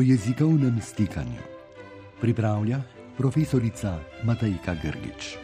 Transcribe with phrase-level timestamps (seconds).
[0.00, 1.42] o jezikovnem stikanju.
[2.20, 2.80] Pripravlja
[3.16, 5.36] profesorica Matajka Grgič.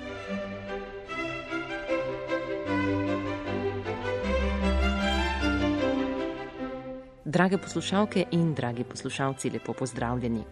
[7.24, 10.44] Drage poslušalke in dragi poslušalci, lepo pozdravljeni.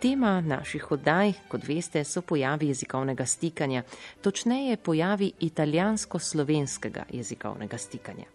[0.00, 3.82] Tema naših oddaj, kot veste, so pojavi jezikovnega stikanja,
[4.20, 8.26] točneje pojavi italijansko-slovenskega jezikovnega stikanja.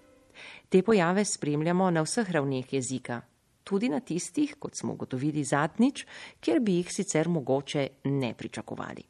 [0.70, 3.22] Te pojave spremljamo na vseh ravneh jezika,
[3.72, 6.06] tudi na tistih, kot smo ugotovili zadnjič,
[6.44, 9.04] kjer bi jih sicer mogoče ne pričakovali.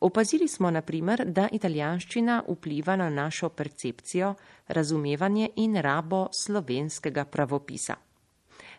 [0.00, 4.34] Opazili smo, na primer, da italijanščina vpliva na našo percepcijo,
[4.68, 7.96] razumevanje in rabo slovenskega pravopisa.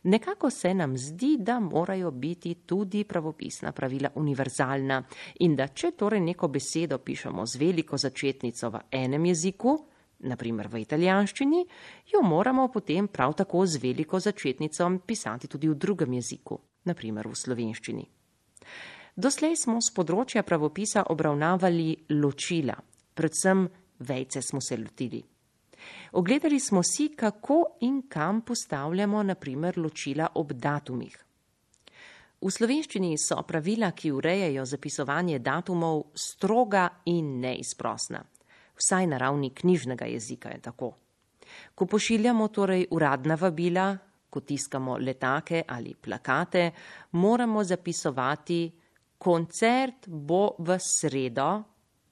[0.03, 5.01] Nekako se nam zdi, da morajo biti tudi pravopisna pravila univerzalna
[5.39, 9.79] in da če torej neko besedo pišemo z veliko začetnico v enem jeziku,
[10.25, 11.61] naprimer v italijanščini,
[12.13, 17.35] jo moramo potem prav tako z veliko začetnico pisati tudi v drugem jeziku, naprimer v
[17.35, 18.05] slovenščini.
[19.15, 22.75] Doslej smo z področja pravopisa obravnavali ločila,
[23.15, 23.63] predvsem
[23.99, 25.21] vejce smo se lotili.
[26.19, 31.15] Ogledali smo si, kako in kam postavljamo naprimer ločila ob datumih.
[32.41, 38.21] V slovenščini so pravila, ki urejajo zapisovanje datumov, stroga in neizprosna
[38.77, 40.93] vsaj na ravni knjižnega jezika je tako.
[41.75, 43.97] Ko pošiljamo torej uradna vabila,
[44.29, 46.71] ko tiskamo letake ali plakate,
[47.11, 48.71] moramo zapisovati,
[49.17, 51.63] koncert bo v sredo,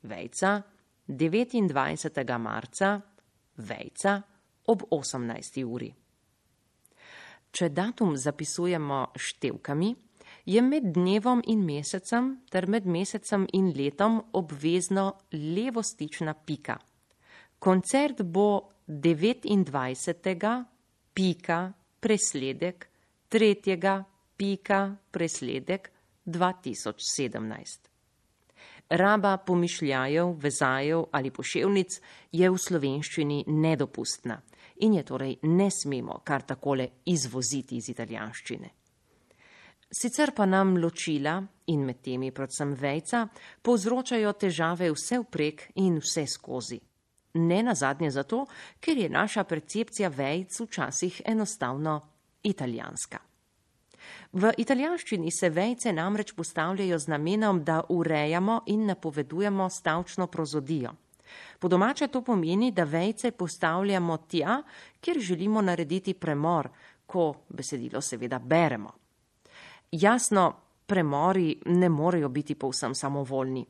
[0.03, 0.61] vejca,
[1.07, 2.37] 29.
[2.37, 3.01] marca,
[3.57, 4.21] vejca,
[4.67, 5.63] ob 18.
[5.65, 5.91] uri.
[7.53, 9.89] Če datum zapisujemo števkami,
[10.45, 16.77] je med dnevom in mesecem ter med mesecem in letom obvezno levostična pika.
[17.59, 20.63] Koncert bo 29.
[21.13, 22.89] pika presledek
[23.31, 24.03] 3.
[24.37, 25.91] pika presledek
[26.25, 27.79] 2017.
[28.89, 32.01] Raba pomišljajev, vezajev ali poševnic
[32.31, 34.41] je v slovenščini nedopustna
[34.75, 38.82] in je torej ne smemo kar takole izvoziti iz italijanščine.
[39.93, 43.27] Sicer pa nam ločila in med temi predvsem vejca
[43.61, 46.79] povzročajo težave vse vprek in vse skozi.
[47.33, 48.45] Ne nazadnje zato,
[48.81, 51.99] ker je naša percepcija vejc včasih enostavno
[52.43, 53.19] italijanska.
[54.33, 60.95] V italijanščini se vejce namreč postavljajo z namenom, da urejamo in napovedujemo stavčno prozodijo.
[61.59, 64.63] Po domače to pomeni, da vejce postavljamo tja,
[65.01, 66.69] kjer želimo narediti premor,
[67.05, 69.02] ko besedilo seveda beremo.
[69.93, 70.55] Jasno,
[70.85, 73.65] premori ne morejo biti povsem samovoljni.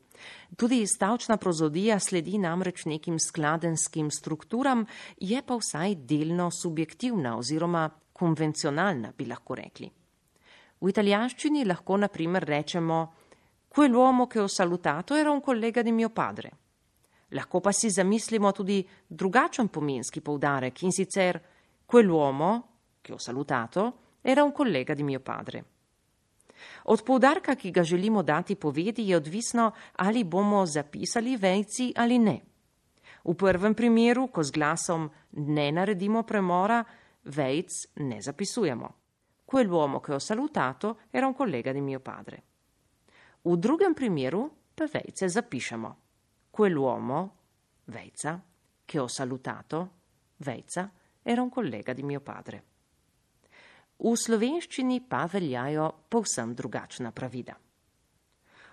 [0.56, 4.86] Tudi stavčna prozodija sledi namreč nekim skladenskim strukturam,
[5.20, 9.90] je pa vsaj delno subjektivna oziroma konvencionalna, bi lahko rekli.
[10.80, 13.02] V italijanščini lahko naprimer rečemo
[13.68, 16.50] quell'uomo che ho salutato era un collega di mio padre.
[17.28, 21.42] Lahko pa si zamislimo tudi drugačen pomenski poudarek in sicer
[21.84, 22.62] quell'uomo
[23.02, 25.73] che ho salutato era un collega di mio padre.
[26.84, 32.40] Od poudarka, ki ga želimo dati povedi, je odvisno, ali bomo zapisali vejci ali ne.
[33.24, 36.84] V prvem primeru, ko z glasom ne naredimo premora,
[37.24, 38.94] vejc ne zapisujemo.
[39.44, 42.42] Quell'uomo che ho salutato era un collega di mio padre.
[43.42, 45.96] V drugem primeru pa vejce zapišemo.
[46.50, 47.36] Quell'uomo,
[47.84, 48.42] vejca,
[48.84, 49.90] che ho salutato,
[50.38, 50.90] vejca,
[51.22, 52.73] era un collega di mio padre.
[53.98, 57.54] V slovenščini pa veljajo povsem drugačna pravila.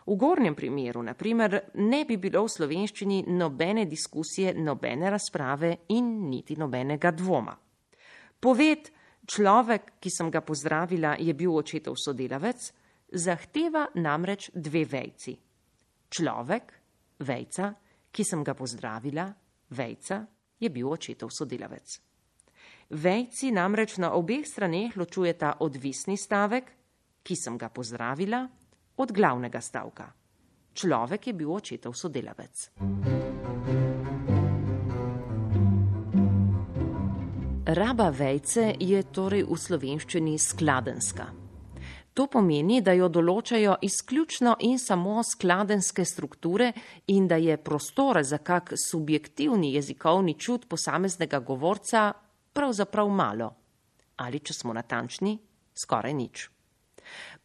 [0.01, 6.09] V gornjem primeru, na primer, ne bi bilo v slovenščini nobene diskusije, nobene razprave in
[6.29, 7.53] niti nobenega dvoma.
[8.41, 8.89] Poved,
[9.29, 12.71] človek, ki sem ga pozdravila, je bil očetov sodelavec,
[13.13, 15.37] zahteva namreč dve vejci.
[16.09, 16.73] Človek,
[17.21, 17.71] vejca,
[18.09, 19.29] ki sem ga pozdravila,
[19.77, 20.23] vejca,
[20.57, 22.10] je bil očetov sodelavec.
[22.91, 26.65] Vejci namreč na obeh straneh ločujeta odvisni stavek,
[27.23, 28.43] ki sem ga pozdravila,
[28.99, 30.11] od glavnega stavka.
[30.75, 32.67] Človek je bil očetov sodelavec.
[37.71, 41.31] Raba vejce je torej v slovenščini skladenska.
[42.11, 46.73] To pomeni, da jo določajo izključno in samo skladenske strukture
[47.07, 52.11] in da je prostore za kak subjektivni jezikovni čut posameznega govorca
[52.53, 53.51] pravzaprav malo,
[54.17, 55.37] ali če smo natančni,
[55.75, 56.49] skoraj nič.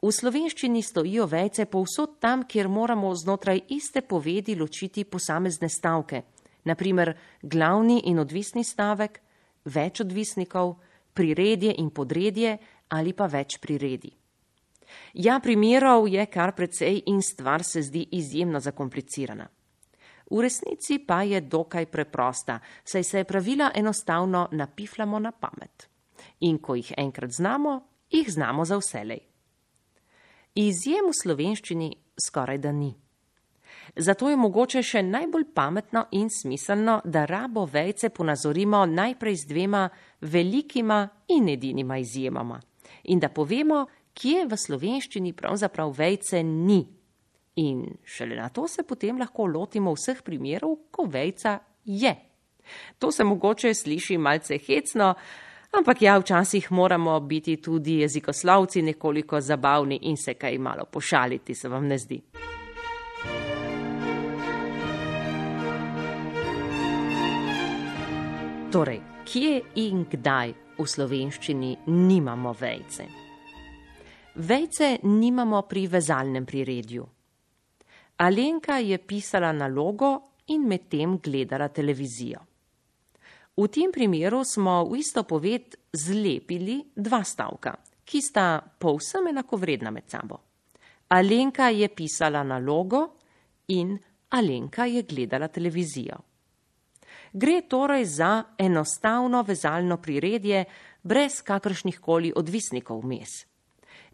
[0.03, 6.23] V slovenščini stojijo vejce povsod tam, kjer moramo znotraj iste povedi ločiti posamezne stavke,
[6.64, 9.20] naprimer glavni in odvisni stavek,
[9.64, 10.76] več odvisnikov,
[11.17, 12.59] priredje in podredje
[12.93, 14.12] ali pa več priredi.
[15.14, 19.49] Ja, primerov je kar precej in stvar se zdi izjemno zakomplicirana.
[20.31, 25.88] V resnici pa je dokaj preprosta, saj se pravila enostavno napifljamo na pamet.
[26.40, 27.81] In ko jih enkrat znamo,
[28.11, 29.20] jih znamo za vselej.
[30.55, 31.90] Izjem v slovenščini
[32.26, 32.94] skoraj da ni.
[33.96, 39.88] Zato je mogoče še najbolj pametno in smiselno, da rabo vejce ponazorimo najprej z dvema
[40.20, 42.61] velikima in edinima izjemama
[43.05, 46.81] in da povemo, kje v slovenščini pravzaprav vejce ni.
[47.56, 52.12] In šele na to se potem lahko lotimo vseh primerov, ko vejca je.
[52.99, 55.14] To se mogoče sliši malce hecno,
[55.73, 61.69] ampak ja, včasih moramo biti tudi jezikoslovci nekoliko zabavni in se kaj malo pošaliti, se
[61.69, 62.20] vam ne zdi.
[68.73, 73.06] Torej, kje in kdaj v slovenščini nimamo vejce?
[74.37, 77.16] Vejce nimamo pri vezalnem priredju.
[78.17, 82.41] Alenka je pisala nalogo in medtem gledala televizijo.
[83.57, 90.09] V tem primeru smo v isto poved zlepili dva stavka, ki sta povsem enakovredna med
[90.09, 90.41] sabo.
[91.09, 93.17] Alenka je pisala nalogo
[93.69, 93.99] in
[94.29, 96.17] Alenka je gledala televizijo.
[97.33, 100.65] Gre torej za enostavno vezalno priredje
[101.03, 103.45] brez kakršnih koli odvisnikov vmes.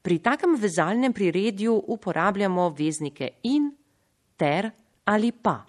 [0.02, 3.70] Pri takem vezalnem priredju uporabljamo veznike in,
[4.36, 4.70] ter
[5.04, 5.60] ali pa.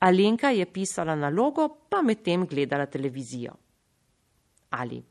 [0.00, 3.52] Alenka je pisala nalogo, pa medtem gledala televizijo.
[4.70, 5.02] Ali.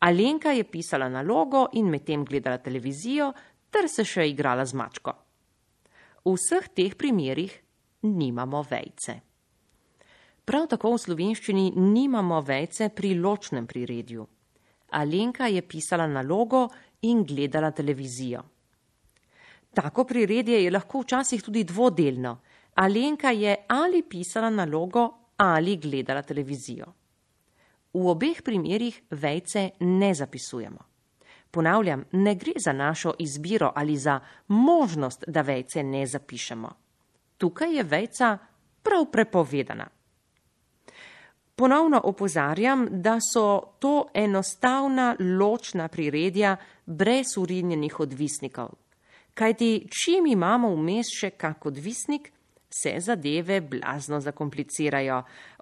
[0.00, 3.32] Alenka je pisala nalogo in medtem gledala televizijo,
[3.70, 5.14] ter se še igrala z mačko.
[6.24, 7.52] V vseh teh primerih
[8.02, 9.14] nimamo vejce.
[10.44, 14.26] Prav tako v slovenščini nimamo vejce pri ločnem priredju.
[14.98, 16.68] Alenka je pisala nalogo
[17.08, 18.42] in gledala televizijo.
[19.74, 22.38] Tako priredje je lahko včasih tudi dvodelno.
[22.74, 26.86] Alenka je ali pisala nalogo ali gledala televizijo.
[27.94, 30.78] V obeh primerjih vejce ne zapisujemo.
[31.50, 36.70] Ponavljam, ne gre za našo izbiro ali za možnost, da vejce ne zapišemo.
[37.38, 38.38] Tukaj je vejca
[38.82, 39.86] prav prepovedana.
[41.56, 46.56] Ponovno opozarjam, da so to enostavna ločna priredja
[46.86, 48.83] brez urinjenih odvisnikov.
[49.34, 52.30] Kajti, čim imamo vmes še kak odvisnik,
[52.74, 55.20] se zadeve blazno zakomplicirajo,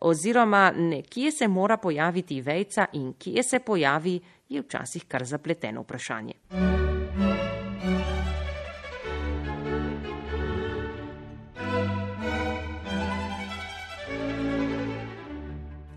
[0.09, 6.82] oziroma nekje se mora pojaviti vejca in kje se pojavi, je včasih kar zapleteno vprašanje.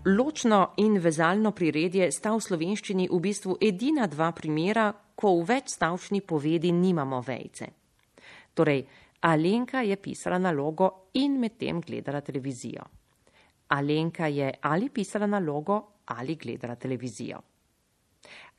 [0.06, 6.20] Ločno in vezalno priredje sta v slovenščini v bistvu edina dva primera, ko v večstavčni
[6.22, 7.66] povedi nimamo vejce.
[8.54, 8.84] Torej,
[9.26, 12.84] Alenka je pisala nalogo in medtem gledala televizijo.
[13.74, 15.80] Alenka je ali pisala nalogo
[16.14, 17.40] ali gledala televizijo.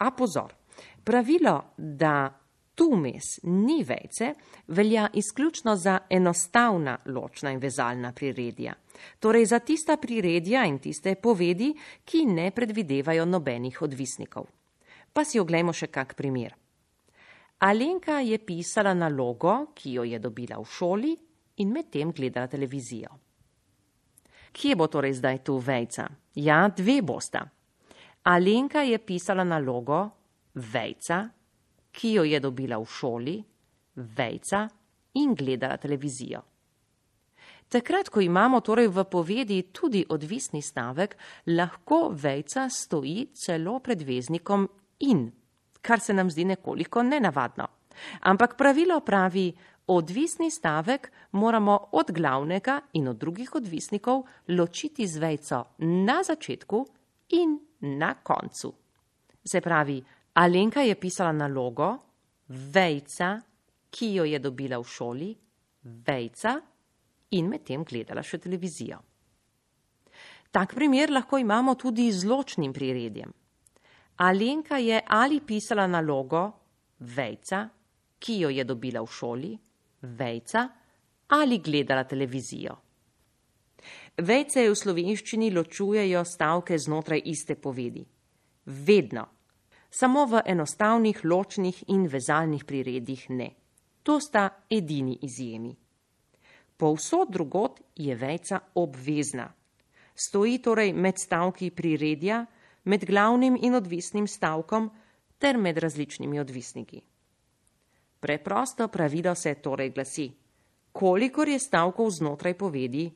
[0.03, 0.51] A pozor,
[1.03, 2.27] pravilo, da
[2.77, 4.33] tu mes ni vejce,
[4.67, 8.73] velja izključno za enostavna ločna in vezalna priredja.
[9.19, 11.73] Torej za tista priredja in tiste povedi,
[12.05, 14.45] ki ne predvidevajo nobenih odvisnikov.
[15.13, 16.53] Pa si oglejmo še kak primer.
[17.65, 21.15] Alenka je pisala nalogo, ki jo je dobila v šoli
[21.57, 23.09] in medtem gledala televizijo.
[24.53, 26.05] Kje bo torej zdaj tu vejca?
[26.35, 27.41] Ja, dve bosta.
[28.29, 30.03] Alenka je pisala nalogo,
[30.53, 31.23] vejca,
[31.97, 33.37] ki jo je dobila v šoli,
[33.95, 34.67] vejca
[35.17, 36.43] in gledala televizijo.
[37.67, 41.17] Takrat, ko imamo torej v povedi tudi odvisni stavek,
[41.51, 44.67] lahko vejca stoji celo pred veznikom
[45.03, 45.25] in,
[45.81, 47.67] kar se nam zdi nekoliko nenavadno.
[48.21, 49.51] Ampak pravilo pravi,
[49.87, 56.85] odvisni stavek moramo od glavnega in od drugih odvisnikov ločiti z vejco na začetku
[57.35, 58.73] in na koncu.
[59.43, 60.03] Se pravi,
[60.37, 61.97] Alenka je pisala nalogo,
[62.47, 63.39] vejca,
[63.89, 65.29] ki jo je dobila v šoli,
[66.05, 66.51] vejca
[67.33, 68.99] in medtem gledala še televizijo.
[70.53, 73.31] Tak primer lahko imamo tudi z ločnim priredjem.
[74.21, 76.43] Alenka je ali pisala nalogo,
[76.99, 77.63] vejca,
[78.19, 79.53] ki jo je dobila v šoli,
[80.01, 80.67] vejca
[81.33, 82.75] ali gledala televizijo.
[84.21, 88.05] Vejce v slovenščini ločujejo stavke znotraj iste povedi.
[88.65, 89.25] Vedno
[89.89, 93.49] samo v enostavnih ločnih in vezalnih priredih ne.
[94.03, 95.75] To sta edini izjemi.
[96.77, 99.53] Povsod drugot je vejca obvezna.
[100.15, 102.45] Stoji torej med stavki priredja,
[102.83, 104.89] med glavnim in odvisnim stavkom,
[105.37, 107.01] ter med različnimi odvisniki.
[108.19, 110.31] Preprosto pravilo se torej glasi:
[110.91, 113.11] kolikor je stavkov znotraj povedi,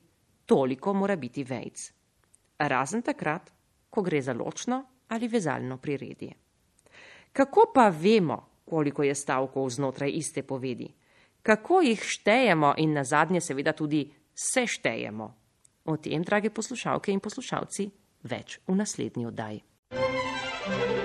[0.45, 1.91] toliko mora biti vejc.
[2.59, 3.51] Razen takrat,
[3.89, 6.33] ko gre za ločno ali vezalno priredje.
[7.31, 10.93] Kako pa vemo, koliko je stavkov znotraj iste povedi?
[11.43, 15.33] Kako jih štejemo in na zadnje seveda tudi seštejemo?
[15.85, 17.89] O tem, drage poslušalke in poslušalci,
[18.23, 19.63] več v naslednji oddaji.
[19.91, 21.00] Na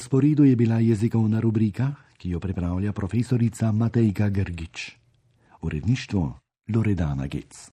[0.00, 4.96] sporedu je bila jezikovna rubrika, ki jo pripravlja profesorica Matejka Grgič.
[5.62, 6.38] Uredništvo
[6.74, 7.68] Loredana Gec.